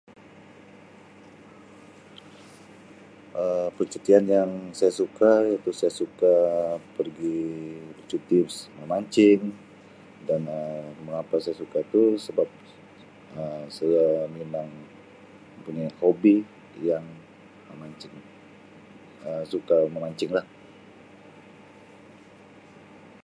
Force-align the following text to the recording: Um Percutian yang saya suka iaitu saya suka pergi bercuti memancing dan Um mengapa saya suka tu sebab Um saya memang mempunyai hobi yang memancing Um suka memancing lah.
Um 3.41 3.67
Percutian 3.77 4.23
yang 4.35 4.51
saya 4.77 4.93
suka 5.01 5.31
iaitu 5.47 5.71
saya 5.79 5.93
suka 6.01 6.33
pergi 6.97 7.39
bercuti 7.97 8.39
memancing 8.81 9.41
dan 10.27 10.41
Um 10.57 10.85
mengapa 11.05 11.35
saya 11.43 11.55
suka 11.61 11.79
tu 11.93 12.03
sebab 12.25 12.47
Um 13.39 13.63
saya 13.77 14.07
memang 14.39 14.67
mempunyai 15.55 15.91
hobi 16.01 16.35
yang 16.89 17.05
memancing 17.69 18.15
Um 19.29 19.43
suka 19.53 19.77
memancing 19.93 20.31
lah. 20.37 20.45